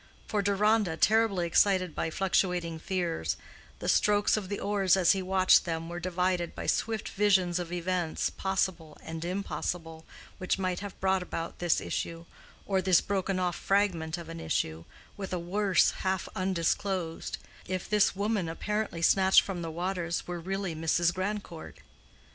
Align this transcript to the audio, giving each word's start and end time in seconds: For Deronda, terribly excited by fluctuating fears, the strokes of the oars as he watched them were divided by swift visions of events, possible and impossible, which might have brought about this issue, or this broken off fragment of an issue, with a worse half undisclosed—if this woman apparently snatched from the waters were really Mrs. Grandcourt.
For 0.25 0.41
Deronda, 0.41 0.97
terribly 0.97 1.45
excited 1.45 1.93
by 1.93 2.09
fluctuating 2.09 2.79
fears, 2.79 3.37
the 3.77 3.87
strokes 3.87 4.35
of 4.35 4.49
the 4.49 4.59
oars 4.59 4.97
as 4.97 5.11
he 5.11 5.21
watched 5.21 5.63
them 5.63 5.89
were 5.89 5.99
divided 5.99 6.55
by 6.55 6.65
swift 6.65 7.07
visions 7.09 7.59
of 7.59 7.71
events, 7.71 8.31
possible 8.31 8.97
and 9.03 9.23
impossible, 9.23 10.03
which 10.39 10.57
might 10.57 10.79
have 10.79 10.99
brought 10.99 11.21
about 11.21 11.59
this 11.59 11.79
issue, 11.79 12.25
or 12.65 12.81
this 12.81 12.99
broken 12.99 13.37
off 13.39 13.55
fragment 13.55 14.17
of 14.17 14.27
an 14.27 14.39
issue, 14.39 14.85
with 15.17 15.33
a 15.33 15.37
worse 15.37 15.91
half 15.91 16.27
undisclosed—if 16.35 17.87
this 17.87 18.15
woman 18.15 18.49
apparently 18.49 19.03
snatched 19.03 19.41
from 19.41 19.61
the 19.61 19.69
waters 19.69 20.25
were 20.25 20.39
really 20.39 20.73
Mrs. 20.73 21.13
Grandcourt. 21.13 21.77